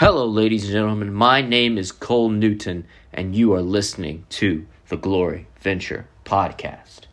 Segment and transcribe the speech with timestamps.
[0.00, 1.12] Hello, ladies and gentlemen.
[1.12, 7.06] My name is Cole Newton, and you are listening to the Glory Venture Podcast.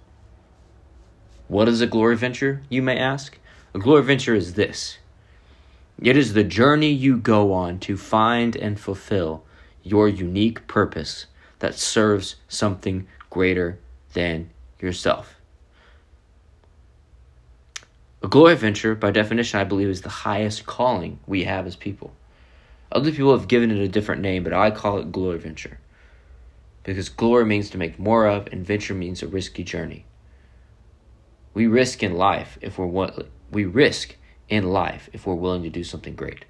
[1.47, 3.39] What is a glory venture, you may ask?
[3.73, 4.99] A glory venture is this
[5.99, 9.43] it is the journey you go on to find and fulfill
[9.81, 11.25] your unique purpose
[11.57, 13.79] that serves something greater
[14.13, 15.41] than yourself.
[18.21, 22.13] A glory venture, by definition, I believe, is the highest calling we have as people.
[22.95, 25.79] Other people have given it a different name, but I call it glory venture.
[26.83, 30.05] Because glory means to make more of, and venture means a risky journey.
[31.53, 33.11] We risk in life if we're
[33.51, 34.15] we risk
[34.47, 36.45] in life if we're willing to do something great.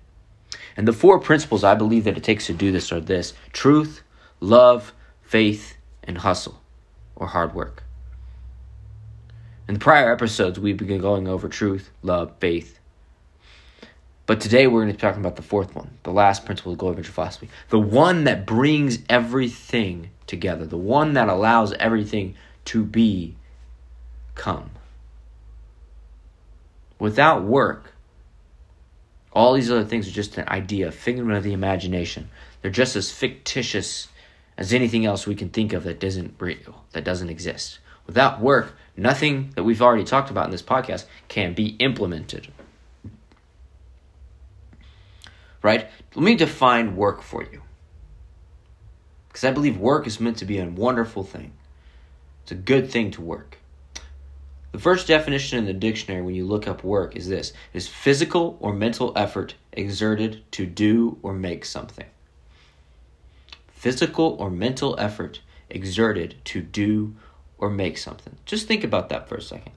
[0.77, 4.03] And the four principles I believe that it takes to do this are this truth,
[4.39, 4.93] love,
[5.23, 6.61] faith, and hustle,
[7.15, 7.81] or hard work.
[9.67, 12.79] In the prior episodes, we've been going over truth, love, faith,
[14.25, 16.77] but today we're going to be talking about the fourth one, the last principle of
[16.77, 22.83] glory venture philosophy, the one that brings everything together, the one that allows everything to
[22.83, 23.35] be
[24.33, 24.71] come.
[26.97, 27.93] Without work,
[29.31, 32.29] all these other things are just an idea, a figment of the imagination.
[32.61, 34.07] They're just as fictitious
[34.57, 37.79] as anything else we can think of that isn't real, that doesn't exist.
[38.07, 42.47] Without work, nothing that we've already talked about in this podcast can be implemented.
[45.65, 45.89] Right?
[46.13, 47.63] Let me define work for you.
[49.27, 51.53] Because I believe work is meant to be a wonderful thing.
[52.43, 53.57] It's a good thing to work.
[54.73, 58.57] The first definition in the dictionary when you look up work is this is physical
[58.59, 62.05] or mental effort exerted to do or make something.
[63.69, 67.15] Physical or mental effort exerted to do
[67.57, 68.35] or make something.
[68.45, 69.71] Just think about that for a second.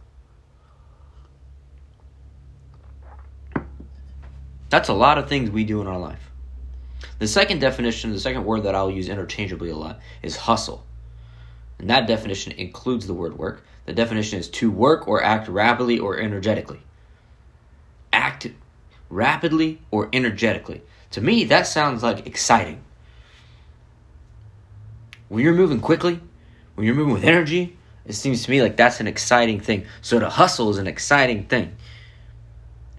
[4.71, 6.31] That's a lot of things we do in our life.
[7.19, 10.85] The second definition, the second word that I'll use interchangeably a lot, is hustle.
[11.79, 13.65] And that definition includes the word work.
[13.87, 16.81] The definition is to work or act rapidly or energetically.
[18.13, 18.49] Act
[19.09, 20.83] rapidly or energetically.
[21.13, 22.83] To me, that sounds like exciting.
[25.29, 26.21] When you're moving quickly,
[26.75, 29.87] when you're moving with energy, it seems to me like that's an exciting thing.
[30.03, 31.77] So to hustle is an exciting thing.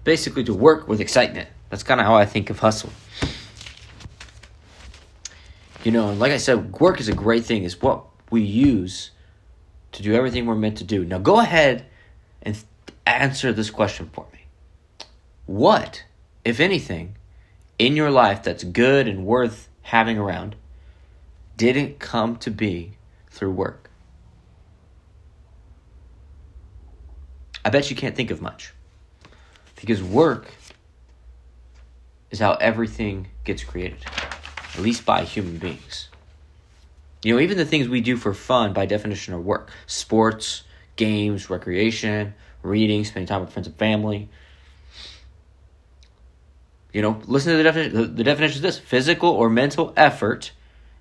[0.04, 1.48] Basically, to work with excitement.
[1.70, 2.90] That's kind of how I think of hustle.
[5.84, 7.64] You know, like I said, work is a great thing.
[7.64, 9.12] It's what we use
[9.92, 11.04] to do everything we're meant to do.
[11.04, 11.86] Now, go ahead
[12.42, 12.62] and
[13.06, 14.40] answer this question for me.
[15.46, 16.04] What,
[16.44, 17.16] if anything,
[17.78, 20.54] in your life that's good and worth having around
[21.56, 22.92] didn't come to be
[23.30, 23.90] through work?
[27.64, 28.74] I bet you can't think of much.
[29.76, 30.54] Because work
[32.30, 34.04] is how everything gets created,
[34.74, 36.08] at least by human beings.
[37.22, 40.62] You know, even the things we do for fun, by definition, are work sports,
[40.96, 44.28] games, recreation, reading, spending time with friends and family.
[46.92, 48.16] You know, listen to the definition.
[48.16, 50.52] The, definition is this physical or mental effort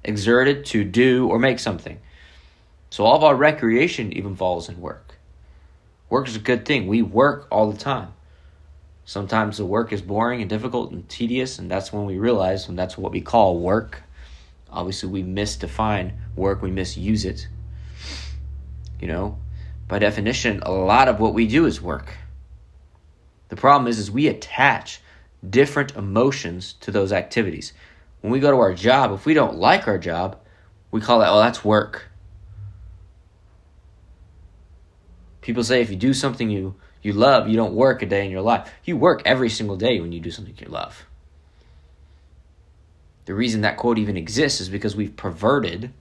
[0.04, 2.00] exerted to do or make something.
[2.90, 5.16] So all of our recreation even falls in work.
[6.10, 6.88] Work is a good thing.
[6.88, 8.14] We work all the time.
[9.10, 12.76] Sometimes the work is boring and difficult and tedious, and that's when we realize when
[12.76, 14.04] that's what we call work.
[14.70, 17.48] Obviously, we misdefine work, we misuse it.
[19.02, 19.40] You know,
[19.88, 22.18] by definition, a lot of what we do is work.
[23.48, 25.02] The problem is, is we attach
[25.50, 27.74] different emotions to those activities.
[28.22, 30.38] When we go to our job, if we don't like our job,
[30.92, 32.12] we call that, oh, that's work.
[35.42, 38.32] People say if you do something you you love, you don't work a day in
[38.32, 38.70] your life.
[38.84, 41.06] You work every single day when you do something you love.
[43.26, 45.94] The reason that quote even exists is because we've perverted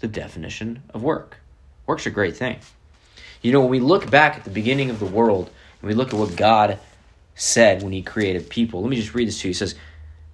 [0.00, 1.36] the definition of work.
[1.86, 2.58] Work's a great thing.
[3.42, 6.08] You know, when we look back at the beginning of the world and we look
[6.08, 6.78] at what God
[7.34, 9.50] said when He created people, let me just read this to you.
[9.50, 9.74] He says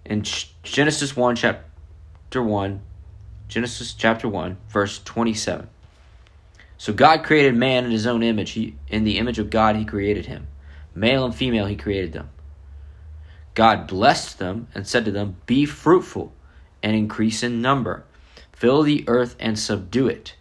[0.05, 0.22] in
[0.62, 2.81] Genesis 1, chapter 1,
[3.49, 5.69] Genesis chapter 1, verse 27.
[6.78, 8.52] So God created man in his own image.
[8.52, 10.46] He, in the image of God, he created him.
[10.94, 12.30] Male and female, he created them.
[13.54, 16.32] God blessed them and said to them, Be fruitful
[16.80, 18.04] and increase in number.
[18.52, 20.34] Fill the earth and subdue it.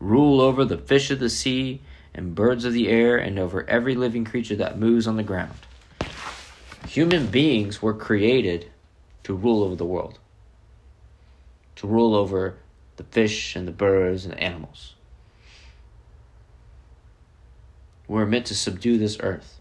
[0.00, 1.80] Rule over the fish of the sea
[2.12, 5.54] and birds of the air and over every living creature that moves on the ground.
[6.88, 8.70] Human beings were created
[9.22, 10.18] to rule over the world,
[11.76, 12.56] to rule over
[12.96, 14.94] the fish and the birds and the animals.
[18.06, 19.60] We're meant to subdue this earth,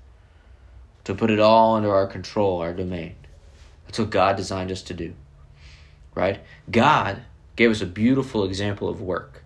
[1.06, 3.16] to put it all under our control, our domain.
[3.86, 5.14] That's what God designed us to do.
[6.14, 6.42] Right?
[6.70, 7.22] God
[7.56, 9.44] gave us a beautiful example of work.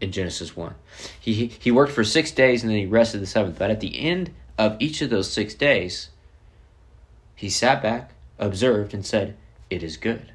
[0.00, 0.74] In Genesis 1.
[1.18, 3.58] He, he worked for six days and then he rested the seventh.
[3.58, 6.10] But at the end of each of those six days,
[7.34, 9.36] he sat back, observed, and said,
[9.70, 10.32] It is good.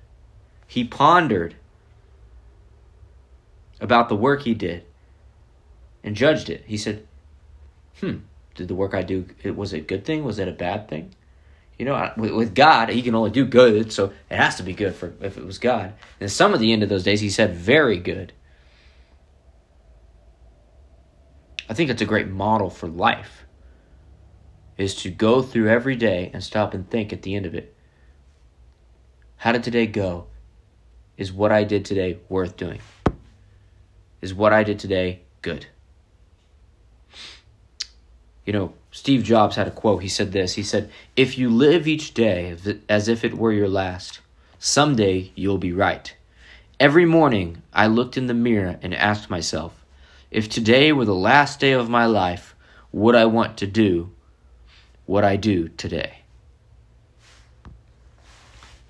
[0.68, 1.56] He pondered
[3.80, 4.84] about the work he did
[6.04, 6.64] and judged it.
[6.66, 7.08] He said,
[8.00, 8.18] Hmm,
[8.56, 10.24] did the work I do, it, was it a good thing?
[10.24, 11.14] Was it a bad thing?
[11.78, 14.96] You know, with God, he can only do good, so it has to be good
[14.96, 15.94] for if it was God.
[16.20, 18.34] And some of the end of those days, he said, very good.
[21.70, 23.46] I think it's a great model for life,
[24.78, 27.76] is to go through every day and stop and think at the end of it.
[29.38, 30.28] How did today go?
[31.16, 32.82] Is what I did today worth doing?
[34.22, 35.68] Is what I did today good?
[38.50, 40.02] You know, Steve Jobs had a quote.
[40.02, 42.58] He said this He said, If you live each day
[42.90, 44.22] as if it were your last,
[44.58, 46.16] someday you'll be right.
[46.80, 49.86] Every morning I looked in the mirror and asked myself,
[50.32, 52.56] if today were the last day of my life,
[52.92, 54.10] would I want to do
[55.06, 56.22] what I do today?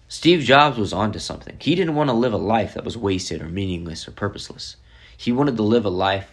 [0.08, 1.58] Steve Jobs was onto something.
[1.60, 4.78] He didn't want to live a life that was wasted or meaningless or purposeless.
[5.18, 6.32] He wanted to live a life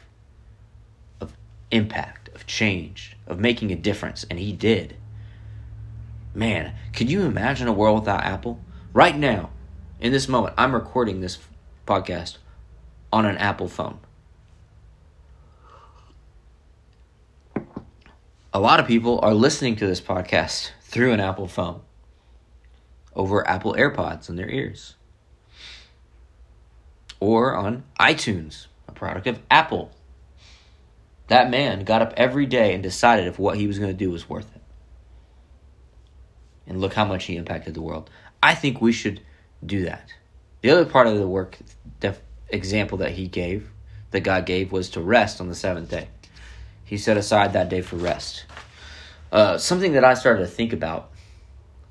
[1.20, 1.32] of
[1.72, 4.96] impact, change, of making a difference, and he did.
[6.34, 8.60] Man, could you imagine a world without Apple?
[8.92, 9.50] Right now,
[10.00, 11.38] in this moment, I'm recording this
[11.86, 12.38] podcast
[13.12, 13.98] on an Apple phone.
[18.52, 21.80] A lot of people are listening to this podcast through an Apple phone
[23.14, 24.96] over Apple AirPods in their ears
[27.20, 29.90] or on iTunes, a product of Apple.
[31.28, 34.10] That man got up every day and decided if what he was going to do
[34.10, 34.62] was worth it.
[36.66, 38.10] And look how much he impacted the world.
[38.42, 39.20] I think we should
[39.64, 40.12] do that.
[40.60, 41.58] The other part of the work
[42.48, 43.70] example that he gave,
[44.10, 46.08] that God gave, was to rest on the seventh day.
[46.84, 48.46] He set aside that day for rest.
[49.32, 51.10] Uh, something that I started to think about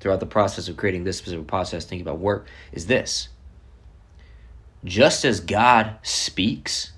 [0.00, 3.28] throughout the process of creating this specific process, thinking about work, is this.
[4.84, 6.92] Just as God speaks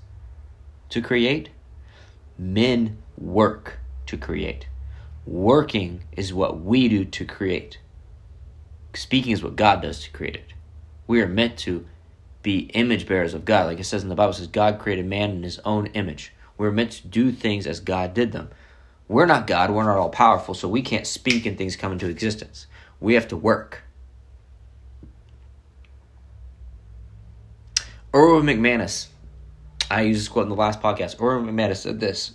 [0.89, 1.49] to create,
[2.39, 4.67] men work to create.
[5.25, 7.79] Working is what we do to create.
[8.95, 10.53] Speaking is what God does to create it.
[11.05, 11.85] We are meant to
[12.41, 13.67] be image bearers of God.
[13.67, 16.33] Like it says in the Bible, says God created man in his own image.
[16.57, 18.49] We're meant to do things as God did them.
[19.07, 22.07] We're not God, we're not all powerful, so we can't speak and things come into
[22.07, 22.67] existence.
[22.99, 23.83] We have to work.
[28.13, 29.07] Erwin McManus
[29.89, 31.21] I used this quote in the last podcast.
[31.21, 32.33] Erwin McManus said this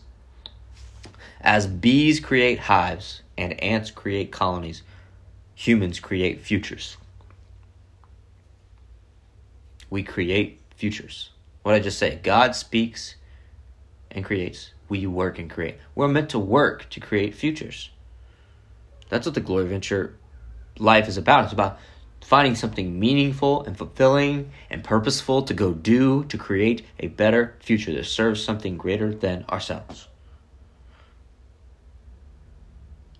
[1.40, 4.82] As bees create hives and ants create colonies,
[5.54, 6.96] humans create futures.
[9.90, 11.30] We create futures.
[11.62, 12.18] What did I just say?
[12.22, 13.14] God speaks
[14.10, 14.72] and creates.
[14.88, 15.78] We work and create.
[15.94, 17.90] We're meant to work to create futures.
[19.08, 20.16] That's what the Glory Venture
[20.78, 21.44] life is about.
[21.44, 21.78] It's about
[22.24, 27.92] finding something meaningful and fulfilling and purposeful to go do to create a better future
[27.92, 30.08] that serves something greater than ourselves.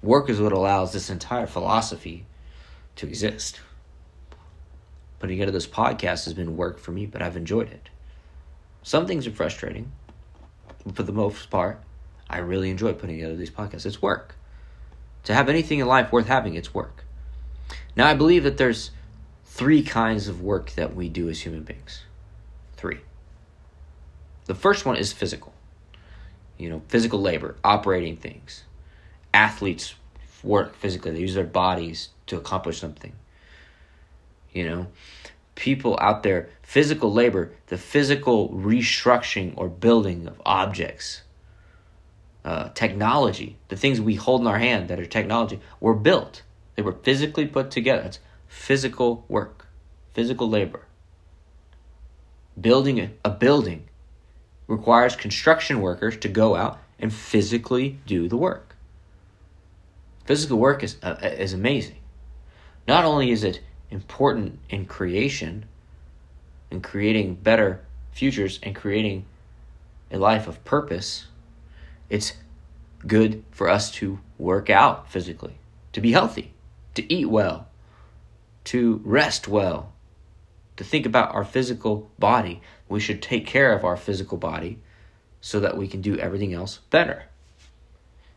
[0.01, 2.25] Work is what allows this entire philosophy
[2.97, 3.61] to exist.
[5.19, 7.91] Putting together this podcast has been work for me, but I've enjoyed it.
[8.83, 9.93] Some things are frustrating,
[10.87, 11.79] but for the most part,
[12.31, 13.85] I really enjoy putting together these podcasts.
[13.85, 14.35] It's work.
[15.25, 17.04] To have anything in life worth having, it's work.
[17.97, 18.91] Now, I believe that there's
[19.45, 22.03] three kinds of work that we do as human beings.
[22.77, 22.99] Three.
[24.47, 25.55] The first one is physical.
[26.59, 28.65] You know, physical labor, operating things.
[29.33, 29.95] Athletes
[30.43, 33.13] work physically, they use their bodies to accomplish something.
[34.53, 34.87] You know,
[35.55, 41.23] people out there, physical labor, the physical restructuring or building of objects,
[42.45, 46.43] uh, technology, the things we hold in our hand that are technology, were built
[46.75, 48.03] they were physically put together.
[48.03, 49.67] It's physical work,
[50.13, 50.87] physical labor.
[52.61, 53.89] Building a, a building
[54.67, 58.77] requires construction workers to go out and physically do the work.
[60.25, 61.99] Physical work is, uh, is amazing.
[62.89, 65.67] Not only is it important in creation
[66.71, 69.27] and creating better futures and creating
[70.11, 71.27] a life of purpose,
[72.09, 72.35] it's
[73.07, 75.59] good for us to work out physically,
[75.93, 76.54] to be healthy
[76.95, 77.69] to eat well,
[78.65, 79.93] to rest well,
[80.77, 82.61] to think about our physical body.
[82.89, 84.79] We should take care of our physical body
[85.41, 87.25] so that we can do everything else better.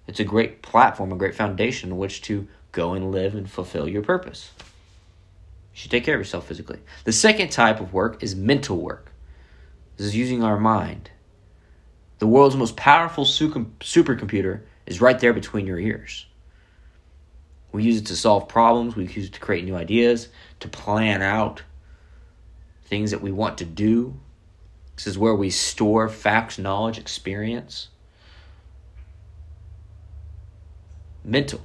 [0.07, 3.87] It's a great platform, a great foundation in which to go and live and fulfill
[3.87, 4.51] your purpose.
[4.59, 6.79] You should take care of yourself physically.
[7.03, 9.11] The second type of work is mental work.
[9.97, 11.11] This is using our mind.
[12.19, 16.25] The world's most powerful supercomputer is right there between your ears.
[17.71, 20.29] We use it to solve problems, we use it to create new ideas,
[20.61, 21.63] to plan out
[22.85, 24.19] things that we want to do.
[24.95, 27.89] This is where we store facts, knowledge, experience.
[31.23, 31.61] Mental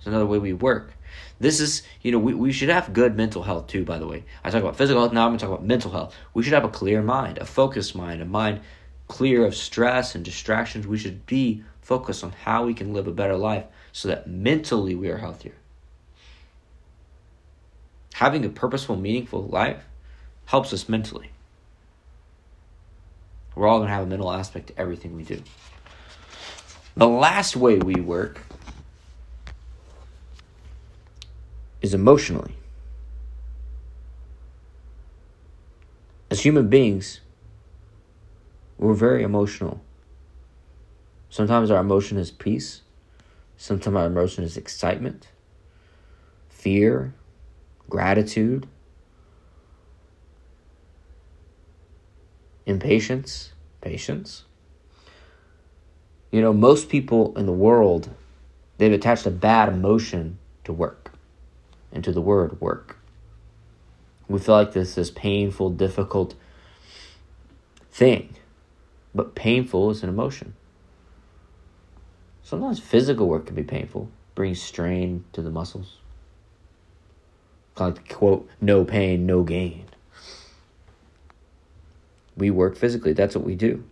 [0.00, 0.94] is another way we work.
[1.38, 4.24] This is, you know, we, we should have good mental health too, by the way.
[4.42, 6.16] I talk about physical health, now I'm going to talk about mental health.
[6.32, 8.60] We should have a clear mind, a focused mind, a mind
[9.08, 10.86] clear of stress and distractions.
[10.86, 14.94] We should be focused on how we can live a better life so that mentally
[14.94, 15.54] we are healthier.
[18.14, 19.84] Having a purposeful, meaningful life
[20.46, 21.30] helps us mentally.
[23.54, 25.42] We're all going to have a mental aspect to everything we do.
[26.96, 28.40] The last way we work
[31.80, 32.54] is emotionally.
[36.30, 37.20] As human beings,
[38.78, 39.82] we're very emotional.
[41.28, 42.82] Sometimes our emotion is peace,
[43.62, 45.28] sometimes our emotion is excitement,
[46.48, 47.14] fear,
[47.88, 48.66] gratitude,
[52.66, 54.42] impatience, patience.
[56.32, 58.10] You know, most people in the world,
[58.78, 61.12] they've attached a bad emotion to work
[61.92, 62.98] and to the word work.
[64.26, 66.34] We feel like this is painful, difficult
[67.92, 68.34] thing,
[69.14, 70.54] but painful is an emotion.
[72.42, 75.98] Sometimes physical work can be painful, brings strain to the muscles.
[77.74, 79.86] Kind of like the quote, no pain, no gain.
[82.36, 83.84] We work physically, that's what we do.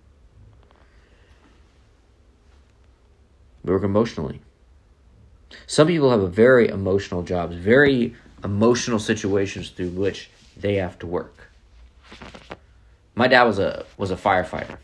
[3.64, 4.40] We work emotionally.
[5.66, 11.06] Some people have a very emotional jobs, very emotional situations through which they have to
[11.06, 11.48] work.
[13.14, 14.78] My dad was a was a firefighter.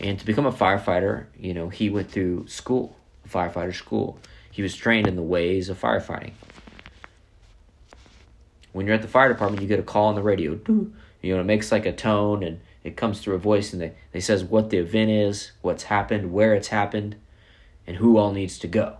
[0.00, 2.96] And to become a firefighter, you know, he went through school,
[3.28, 4.18] firefighter school.
[4.50, 6.32] He was trained in the ways of firefighting.
[8.72, 10.58] When you're at the fire department, you get a call on the radio.
[11.22, 13.92] You know, it makes like a tone and it comes through a voice and they,
[14.12, 17.16] they says what the event is, what's happened, where it's happened,
[17.86, 18.96] and who all needs to go.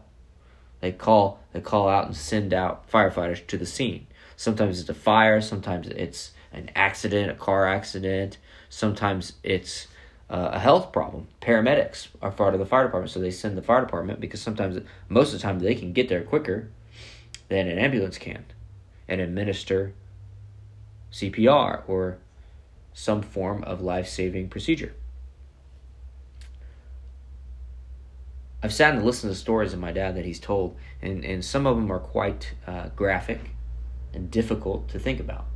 [0.80, 4.06] They call they call out and send out firefighters to the scene.
[4.36, 8.38] Sometimes it's a fire, sometimes it's an accident, a car accident,
[8.68, 9.86] sometimes it's
[10.30, 11.26] uh, a health problem.
[11.42, 14.78] Paramedics are part of the fire department, so they send the fire department because sometimes,
[15.08, 16.70] most of the time, they can get there quicker
[17.48, 18.44] than an ambulance can
[19.08, 19.92] and administer
[21.12, 22.18] CPR or
[22.92, 24.94] some form of life saving procedure.
[28.62, 31.66] I've sat and listened to stories of my dad that he's told, and, and some
[31.66, 33.40] of them are quite uh, graphic
[34.12, 35.46] and difficult to think about.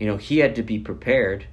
[0.00, 1.46] You know, he had to be prepared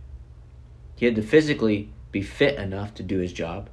[1.01, 3.72] he had to physically be fit enough to do his job,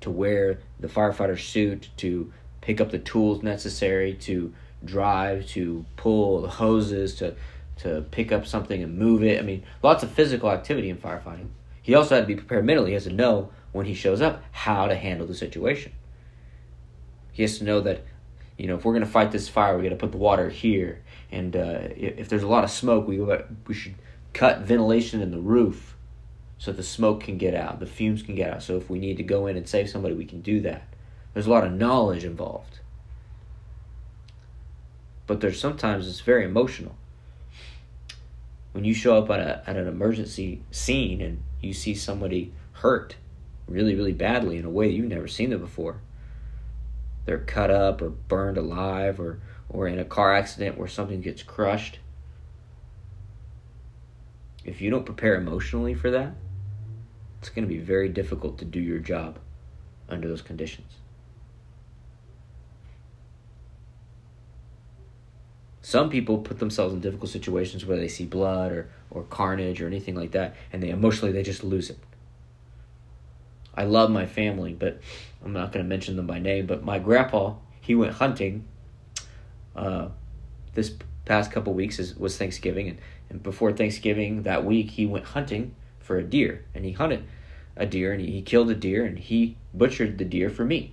[0.00, 6.40] to wear the firefighter suit, to pick up the tools necessary, to drive, to pull
[6.40, 7.34] the hoses, to
[7.76, 9.38] to pick up something and move it.
[9.38, 11.48] I mean, lots of physical activity in firefighting.
[11.82, 12.88] He also had to be prepared mentally.
[12.88, 15.92] He has to know when he shows up how to handle the situation.
[17.32, 18.02] He has to know that,
[18.56, 20.48] you know, if we're going to fight this fire, we got to put the water
[20.48, 21.02] here.
[21.30, 23.96] And uh, if there's a lot of smoke, we we should
[24.32, 25.91] cut ventilation in the roof
[26.62, 28.62] so the smoke can get out, the fumes can get out.
[28.62, 30.84] So if we need to go in and save somebody, we can do that.
[31.34, 32.78] There's a lot of knowledge involved.
[35.26, 36.94] But there's sometimes it's very emotional.
[38.70, 43.16] When you show up at, a, at an emergency scene and you see somebody hurt
[43.66, 46.00] really, really badly in a way you've never seen them before,
[47.24, 51.42] they're cut up or burned alive or, or in a car accident where something gets
[51.42, 51.98] crushed.
[54.64, 56.34] If you don't prepare emotionally for that,
[57.42, 59.40] it's going to be very difficult to do your job
[60.08, 60.92] under those conditions.
[65.80, 69.88] Some people put themselves in difficult situations where they see blood or, or carnage or
[69.88, 71.98] anything like that, and they emotionally they just lose it.
[73.74, 75.00] I love my family, but
[75.44, 76.66] I'm not going to mention them by name.
[76.66, 78.68] But my grandpa, he went hunting.
[79.74, 80.10] Uh,
[80.74, 80.94] this
[81.24, 82.98] past couple weeks is, was Thanksgiving, and,
[83.30, 87.24] and before Thanksgiving that week, he went hunting for a deer, and he hunted
[87.76, 90.92] a deer, and he, killed a deer, and he butchered the deer for me.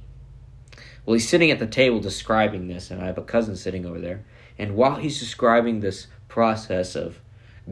[1.05, 3.99] Well, he's sitting at the table describing this, and I have a cousin sitting over
[3.99, 4.23] there.
[4.57, 7.19] And while he's describing this process of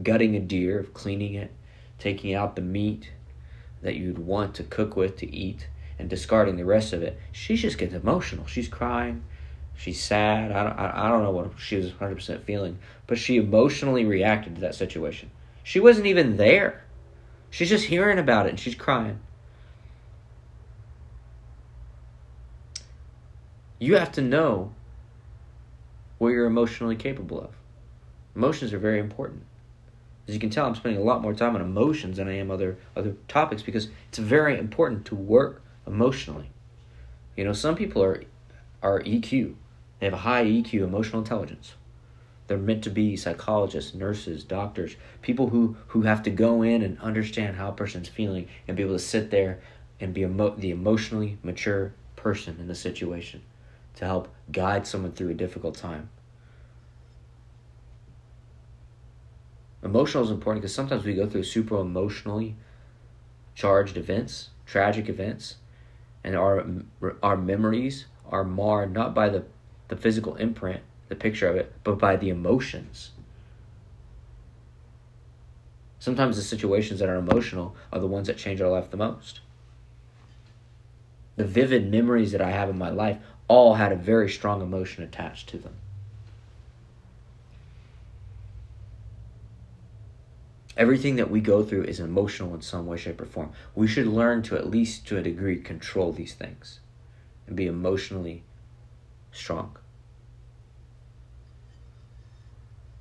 [0.02, 1.52] gutting a deer, of cleaning it,
[1.98, 3.10] taking out the meat,
[3.82, 5.68] that you'd want to cook with to eat
[5.98, 8.46] and discarding the rest of it, she just gets emotional.
[8.46, 9.22] She's crying.
[9.76, 10.50] She's sad.
[10.50, 14.56] I don't, I, I don't know what she was 100% feeling, but she emotionally reacted
[14.56, 15.30] to that situation.
[15.62, 16.82] She wasn't even there.
[17.50, 19.20] She's just hearing about it and she's crying.
[23.78, 24.72] You have to know
[26.18, 27.50] what you're emotionally capable of.
[28.34, 29.42] Emotions are very important.
[30.26, 32.50] As you can tell, I'm spending a lot more time on emotions than I am
[32.50, 36.50] other other topics because it's very important to work emotionally.
[37.34, 38.24] You know, some people are
[38.82, 39.54] are EQ.
[40.00, 41.74] They have a high EQ, emotional intelligence.
[42.48, 46.98] They're meant to be psychologists, nurses, doctors, people who, who have to go in and
[46.98, 49.60] understand how a person's feeling and be able to sit there
[50.00, 53.42] and be emo- the emotionally mature person in the situation
[53.96, 56.08] to help guide someone through a difficult time.
[59.82, 62.56] Emotional is important because sometimes we go through super emotionally
[63.54, 65.56] charged events, tragic events,
[66.24, 66.66] and our
[67.22, 69.44] our memories are marred not by the,
[69.88, 73.10] the physical imprint, the picture of it, but by the emotions.
[75.98, 79.40] Sometimes the situations that are emotional are the ones that change our life the most.
[81.36, 85.02] The vivid memories that I have in my life all had a very strong emotion
[85.02, 85.74] attached to them.
[90.76, 93.50] Everything that we go through is emotional in some way, shape, or form.
[93.74, 96.78] We should learn to, at least to a degree, control these things
[97.48, 98.44] and be emotionally
[99.32, 99.77] strong.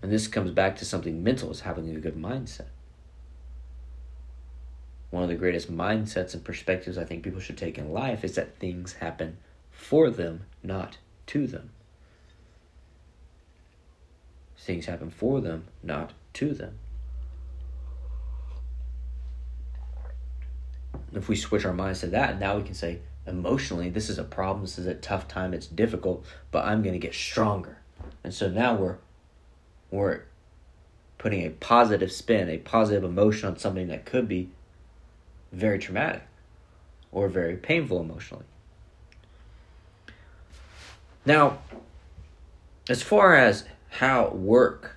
[0.01, 2.68] And this comes back to something mental is having a good mindset.
[5.10, 8.36] One of the greatest mindsets and perspectives I think people should take in life is
[8.36, 9.38] that things happen
[9.72, 11.72] for them, not to them.
[14.58, 16.80] Things happen for them, not to them.
[21.13, 24.24] if we switch our minds to that, now we can say, emotionally, this is a
[24.24, 27.77] problem, this is a tough time, it's difficult, but I'm going to get stronger.
[28.24, 28.98] And so now we're
[29.91, 30.21] we're
[31.17, 34.50] putting a positive spin, a positive emotion on something that could be
[35.51, 36.23] very traumatic
[37.11, 38.45] or very painful emotionally.
[41.25, 41.59] Now,
[42.89, 44.95] as far as how work,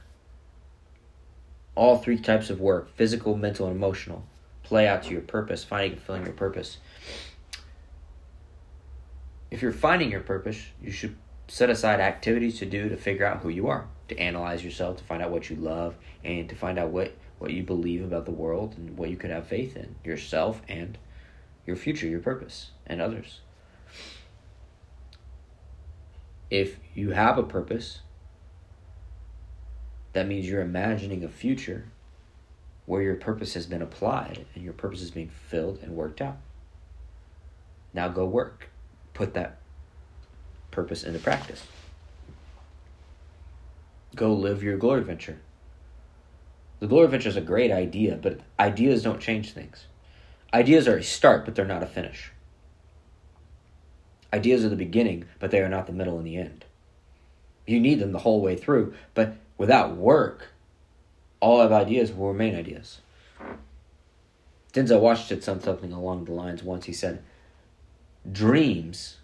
[1.75, 4.25] all three types of work physical, mental, and emotional
[4.63, 6.79] play out to your purpose, finding and fulfilling your purpose.
[9.51, 11.17] If you're finding your purpose, you should
[11.49, 15.05] set aside activities to do to figure out who you are, to analyze yourself, to
[15.05, 18.31] find out what you love, and to find out what, what you believe about the
[18.31, 20.99] world and what you could have faith in yourself and
[21.67, 23.41] your future, your purpose, and others.
[26.51, 28.01] If you have a purpose,
[30.13, 31.87] that means you're imagining a future
[32.87, 36.39] where your purpose has been applied and your purpose is being filled and worked out.
[37.95, 38.71] Now go work.
[39.15, 39.59] Put that
[40.73, 41.63] purpose into practice.
[44.15, 45.39] Go live your glory venture.
[46.81, 49.87] The glory venture is a great idea, but ideas don't change things.
[50.53, 52.33] Ideas are a start, but they're not a finish.
[54.33, 56.65] Ideas are the beginning, but they are not the middle and the end.
[57.67, 60.49] You need them the whole way through, but without work,
[61.39, 63.01] all of ideas will remain ideas.
[64.73, 66.87] Denzel Washington said something along the lines once.
[66.87, 67.23] He said,
[68.31, 69.17] Dreams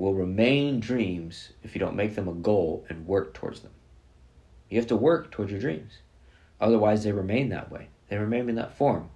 [0.00, 3.72] will remain dreams if you don't make them a goal and work towards them.
[4.68, 5.98] You have to work towards your dreams.
[6.60, 7.88] Otherwise, they remain that way.
[8.08, 9.10] They remain in that form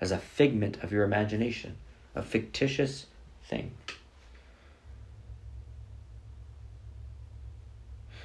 [0.00, 1.76] as a figment of your imagination,
[2.14, 3.06] a fictitious
[3.44, 3.72] thing.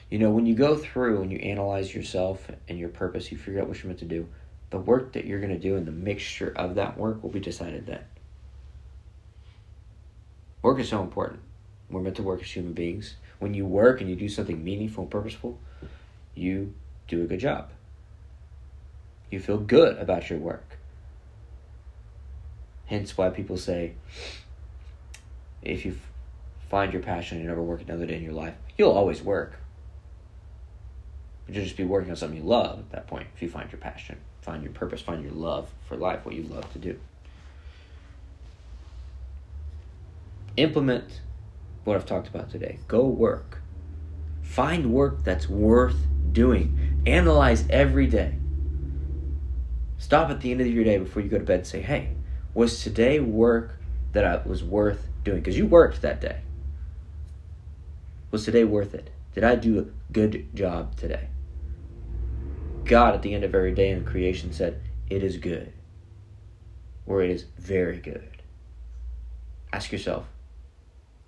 [0.10, 3.62] You know, when you go through and you analyze yourself and your purpose, you figure
[3.62, 4.27] out what you're meant to do,
[4.69, 7.39] the work that you're going to do and the mixture of that work will be
[7.39, 8.03] decided then.
[10.62, 11.41] Work is so important.
[11.89, 13.15] We're meant to work as human beings.
[13.39, 15.60] When you work and you do something meaningful and purposeful,
[16.36, 16.73] you
[17.08, 17.69] do a good job.
[19.32, 20.78] You feel good about your work.
[22.86, 23.93] Hence why people say
[25.62, 25.97] if you
[26.69, 29.60] find your passion and you never work another day in your life, you'll always work.
[31.45, 33.71] But you'll just be working on something you love at that point if you find
[33.71, 37.00] your passion, find your purpose, find your love for life, what you love to do.
[40.58, 41.21] Implement
[41.88, 42.80] what I've talked about today.
[42.88, 43.62] Go work.
[44.41, 45.95] Find work that's worth
[46.34, 47.02] doing.
[47.06, 48.36] Analyze every day.
[49.97, 52.10] Stop at the end of your day before you go to bed and say, hey,
[52.54, 53.80] was today work
[54.12, 55.39] that I was worth doing?
[55.39, 56.41] Because you worked that day.
[58.32, 59.10] Was today worth it?
[59.34, 61.30] Did I do a good job today?
[62.84, 65.71] God at the end of every day in creation said, it is good
[67.06, 68.41] or it is very good.
[69.71, 70.26] Ask yourself,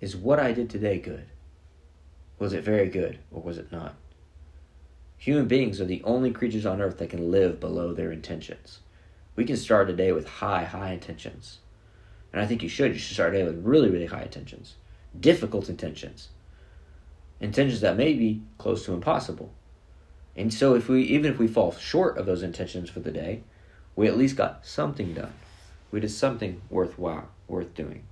[0.00, 1.26] is what I did today good?
[2.38, 3.94] Was it very good or was it not?
[5.18, 8.78] Human beings are the only creatures on earth that can live below their intentions.
[9.36, 11.58] We can start a day with high, high intentions.
[12.32, 12.92] And I think you should.
[12.92, 14.76] You should start a day with really, really high intentions.
[15.18, 16.30] Difficult intentions.
[17.40, 19.52] Intentions that may be close to impossible.
[20.36, 23.42] And so if we even if we fall short of those intentions for the day,
[23.96, 25.34] we at least got something done.
[25.90, 28.04] We did something worthwhile, worth doing.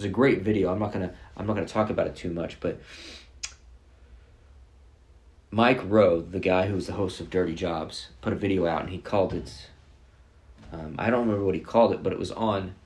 [0.00, 0.72] There's a great video.
[0.72, 2.80] I'm not gonna I'm not gonna talk about it too much, but
[5.50, 8.80] Mike Rowe, the guy who was the host of Dirty Jobs, put a video out
[8.80, 9.68] and he called it.
[10.72, 12.76] Um, I don't remember what he called it, but it was on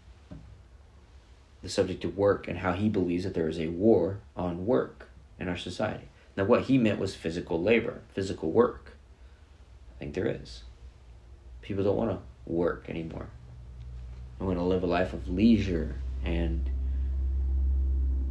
[1.62, 5.08] the subject of work and how he believes that there is a war on work
[5.38, 6.08] in our society.
[6.36, 8.96] Now, what he meant was physical labor, physical work.
[9.94, 10.64] I think there is.
[11.62, 13.28] People don't want to work anymore.
[14.40, 16.70] They want to live a life of leisure and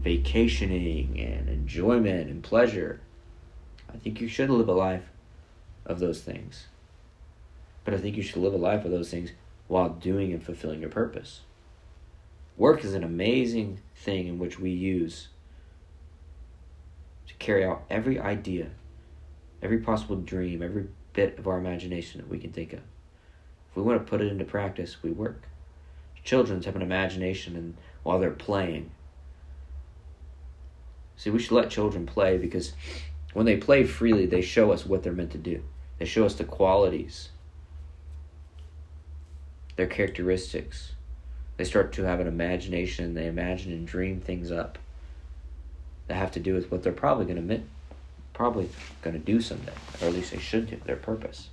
[0.03, 2.99] vacationing and enjoyment and pleasure.
[3.93, 5.05] I think you should live a life
[5.85, 6.67] of those things.
[7.85, 9.31] But I think you should live a life of those things
[9.67, 11.41] while doing and fulfilling your purpose.
[12.57, 15.29] Work is an amazing thing in which we use
[17.27, 18.67] to carry out every idea,
[19.61, 22.79] every possible dream, every bit of our imagination that we can think of.
[22.79, 25.43] If we want to put it into practice, we work.
[26.23, 28.91] Children have an imagination and while they're playing.
[31.23, 32.73] See, we should let children play because
[33.31, 35.63] when they play freely, they show us what they're meant to do.
[35.97, 37.29] They show us the qualities,
[39.77, 40.91] their characteristics.
[41.55, 43.13] They start to have an imagination.
[43.13, 44.77] They imagine and dream things up
[46.07, 47.61] that have to do with what they're probably going to
[48.33, 48.67] probably
[49.01, 51.47] going to do someday, or at least they should do their purpose.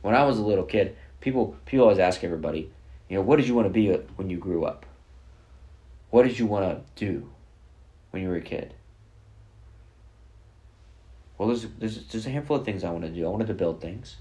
[0.00, 2.70] When I was a little kid, people people always ask everybody,
[3.10, 4.86] you know, what did you want to be when you grew up?
[6.08, 7.28] What did you want to do
[8.12, 8.74] when you were a kid?
[11.36, 13.26] Well, there's, there's, there's a handful of things I wanted to do.
[13.26, 14.16] I wanted to build things.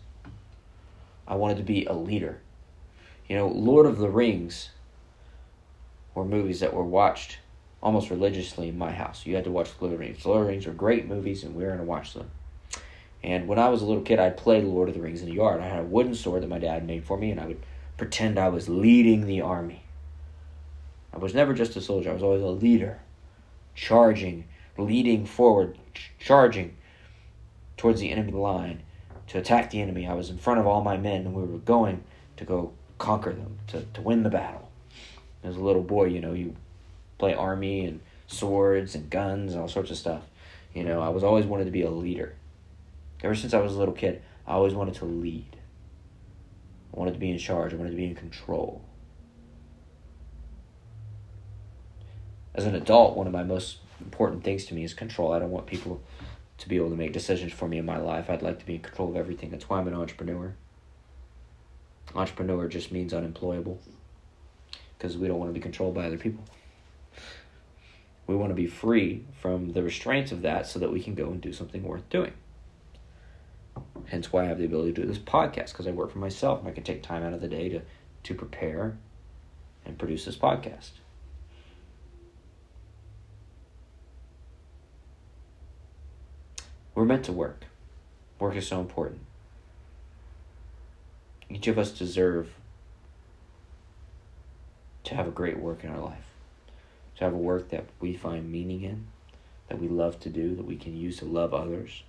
[1.28, 2.42] I wanted to be a leader.
[3.28, 4.72] You know, Lord of the Rings
[6.16, 7.38] were movies that were watched
[7.84, 9.26] almost religiously in my house.
[9.26, 10.26] You had to watch Lord of the Rings.
[10.26, 12.32] Lord of the Rings are great movies, and we were going to watch them.
[13.24, 15.36] And when I was a little kid, I'd play Lord of the Rings in the
[15.36, 15.62] yard.
[15.62, 17.64] I had a wooden sword that my dad made for me, and I would
[17.98, 19.84] pretend I was leading the army.
[21.14, 23.00] I was never just a soldier, I was always a leader,
[23.76, 24.46] charging,
[24.78, 25.78] leading forward,
[26.20, 26.76] charging
[27.78, 28.84] towards the enemy line
[29.28, 30.08] to attack the enemy.
[30.08, 32.04] I was in front of all my men, and we were going
[32.38, 34.70] to go conquer them, to, to win the battle.
[35.44, 36.56] As a little boy, you know, you
[37.18, 40.24] play army and swords and guns and all sorts of stuff.
[40.74, 42.36] You know, I was always wanted to be a leader.
[43.24, 45.58] Ever since I was a little kid, I always wanted to lead.
[46.94, 47.74] I wanted to be in charge.
[47.74, 48.82] I wanted to be in control.
[52.54, 55.32] As an adult, one of my most important things to me is control.
[55.32, 56.02] I don't want people
[56.58, 58.30] to be able to make decisions for me in my life.
[58.30, 59.50] I'd like to be in control of everything.
[59.52, 60.54] That's why I'm an entrepreneur.
[62.14, 63.80] Entrepreneur just means unemployable
[64.98, 66.44] because we don't want to be controlled by other people.
[68.28, 71.32] We want to be free from the restraints of that so that we can go
[71.32, 72.34] and do something worth doing.
[74.08, 76.60] Hence why I have the ability to do this podcast because I work for myself
[76.60, 77.82] and I can take time out of the day to,
[78.24, 78.98] to prepare
[79.86, 80.92] and produce this podcast.
[86.94, 87.66] We're meant to work.
[88.40, 89.22] Work is so important.
[91.50, 92.54] Each of us deserve
[95.04, 96.26] to have a great work in our life.
[97.18, 99.08] To have a work that we find meaning in,
[99.68, 102.04] that we love to do, that we can use to love others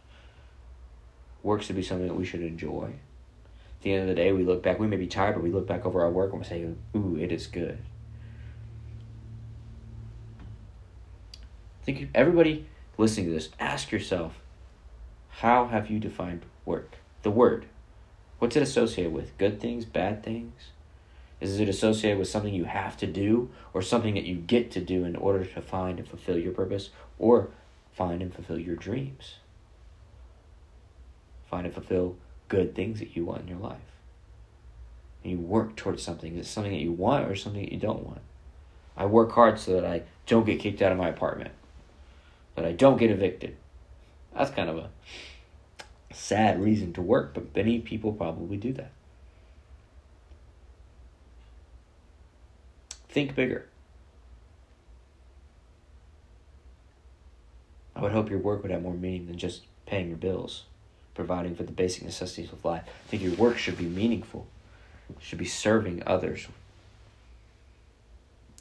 [1.43, 2.85] work should be something that we should enjoy.
[2.87, 5.51] At the end of the day, we look back, we may be tired, but we
[5.51, 7.79] look back over our work and we say, ooh, it is good.
[11.35, 12.67] I think everybody
[12.97, 14.41] listening to this, ask yourself,
[15.41, 16.97] how have you defined work?
[17.23, 17.67] The word.
[18.39, 19.37] What's it associated with?
[19.39, 20.71] Good things, bad things?
[21.41, 24.81] Is it associated with something you have to do or something that you get to
[24.81, 27.51] do in order to find and fulfill your purpose or
[27.93, 29.35] find and fulfill your dreams?
[31.53, 32.17] find and fulfill
[32.49, 33.77] good things that you want in your life.
[35.23, 36.35] And you work towards something.
[36.35, 38.23] Is it something that you want or something that you don't want?
[38.97, 41.51] I work hard so that I don't get kicked out of my apartment,
[42.57, 43.57] that I don't get evicted.
[44.35, 44.91] That's kind of a
[46.13, 48.91] sad reason to work, but many people probably do that.
[53.09, 53.67] Think bigger.
[57.95, 60.65] I would hope your work would have more meaning than just paying your bills
[61.15, 62.85] providing for the basic necessities of life.
[62.87, 64.47] I think your work should be meaningful,
[65.21, 66.47] should be serving others.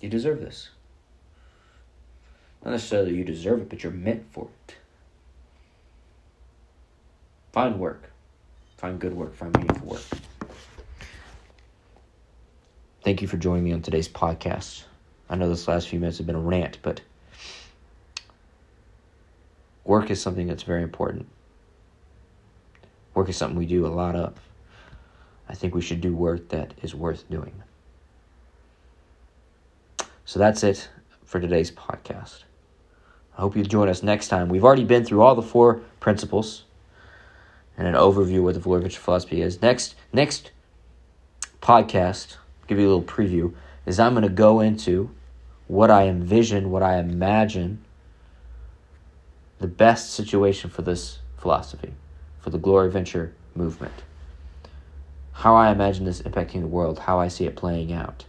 [0.02, 0.70] You deserve this.
[2.64, 4.76] Not necessarily you deserve it, but you're meant for it.
[7.52, 8.12] Find work.
[8.78, 9.36] Find good work.
[9.36, 10.02] Find meaningful work.
[13.04, 14.84] Thank you for joining me on today's podcast.
[15.30, 17.02] I know this last few minutes have been a rant, but
[19.84, 21.28] work is something that's very important.
[23.14, 24.36] Work is something we do a lot of.
[25.50, 27.64] I think we should do work that is worth doing.
[30.24, 30.90] So that's it
[31.26, 32.44] for today's podcast.
[33.38, 34.48] I hope you join us next time.
[34.48, 36.64] We've already been through all the four principles
[37.82, 39.60] and an overview of what the Glory Venture philosophy is.
[39.60, 40.52] Next, next
[41.64, 43.56] podcast, give you a little preview,
[43.88, 45.10] is I'm going to go into
[45.66, 47.84] what I envision, what I imagine
[49.58, 51.96] the best situation for this philosophy,
[52.40, 54.04] for the Glory Venture movement.
[55.32, 58.26] How I imagine this impacting the world, how I see it playing out,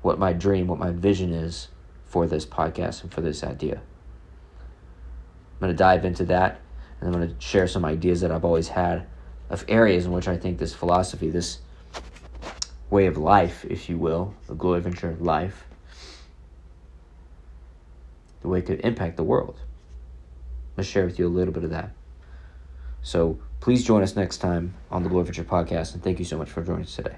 [0.00, 1.70] what my dream, what my vision is
[2.06, 3.80] for this podcast and for this idea.
[4.60, 6.60] I'm going to dive into that
[7.02, 9.06] and I'm going to share some ideas that I've always had
[9.50, 11.58] of areas in which I think this philosophy, this
[12.90, 15.64] way of life, if you will, the glory venture life,
[18.40, 19.56] the way it could impact the world.
[19.58, 21.90] I'm going to share with you a little bit of that.
[23.02, 26.38] So please join us next time on the Glory Venture podcast, and thank you so
[26.38, 27.16] much for joining us today.